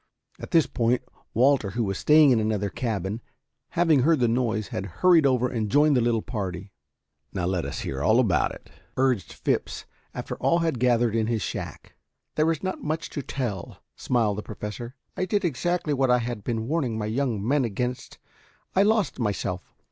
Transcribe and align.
At 0.39 0.49
this 0.49 0.65
point, 0.65 1.03
Walter, 1.35 1.69
who 1.69 1.83
was 1.83 1.99
staying 1.99 2.31
in 2.31 2.39
another 2.39 2.71
cabin, 2.71 3.21
having 3.77 4.01
heard 4.01 4.19
the 4.19 4.27
noise, 4.27 4.69
had 4.69 4.83
hurried 5.05 5.27
over 5.27 5.47
and 5.47 5.69
joined 5.69 5.95
the 5.95 6.01
little 6.01 6.23
party. 6.23 6.71
"Now 7.33 7.45
let 7.45 7.65
us 7.65 7.81
hear 7.81 8.01
all 8.01 8.19
about 8.19 8.51
it," 8.51 8.71
urged 8.97 9.31
Phipps, 9.31 9.85
after 10.11 10.37
all 10.37 10.57
had 10.57 10.79
gathered 10.79 11.15
in 11.15 11.27
his 11.27 11.43
shack. 11.43 11.93
"There 12.33 12.51
is 12.51 12.63
not 12.63 12.81
much 12.83 13.11
to 13.11 13.21
tell," 13.21 13.83
smiled 13.95 14.39
the 14.39 14.41
Professor. 14.41 14.95
"I 15.15 15.25
did 15.25 15.45
exactly 15.45 15.93
what 15.93 16.09
I 16.09 16.17
had 16.17 16.43
been 16.43 16.67
warning 16.67 16.97
my 16.97 17.05
young 17.05 17.47
men 17.47 17.63
against. 17.63 18.17
I 18.75 18.81
lost 18.81 19.19
myself. 19.19 19.69